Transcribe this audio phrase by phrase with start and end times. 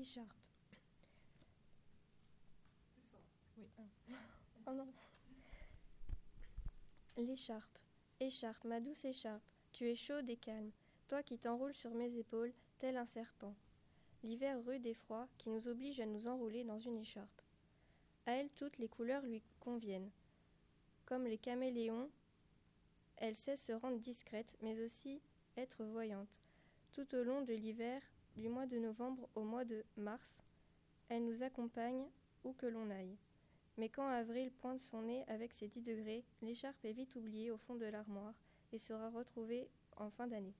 [0.00, 0.32] Écharpe.
[3.58, 3.66] Oui.
[4.66, 4.88] Oh non.
[7.18, 7.78] L'écharpe.
[8.18, 9.42] Écharpe, ma douce écharpe,
[9.72, 10.70] tu es chaude et calme,
[11.06, 13.54] toi qui t'enroules sur mes épaules, tel un serpent.
[14.22, 17.42] L'hiver rude et froid qui nous oblige à nous enrouler dans une écharpe.
[18.24, 20.10] À elle toutes les couleurs lui conviennent.
[21.04, 22.10] Comme les caméléons,
[23.18, 25.20] elle sait se rendre discrète, mais aussi
[25.58, 26.40] être voyante.
[26.92, 28.00] Tout au long de l'hiver,
[28.36, 30.42] du mois de novembre au mois de mars,
[31.08, 32.06] elle nous accompagne
[32.44, 33.16] où que l'on aille.
[33.76, 37.56] Mais quand avril pointe son nez avec ses 10 degrés, l'écharpe est vite oubliée au
[37.56, 38.34] fond de l'armoire
[38.72, 40.54] et sera retrouvée en fin d'année.